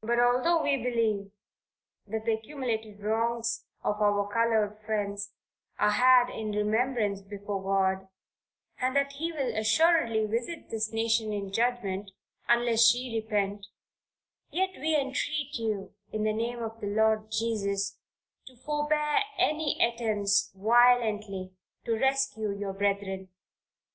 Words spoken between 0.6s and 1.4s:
we believe